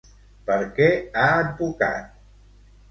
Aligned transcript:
Per 0.47 0.57
què 0.79 0.87
ha 1.21 1.27
advocat? 1.43 2.21